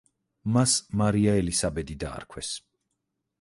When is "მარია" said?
1.01-1.35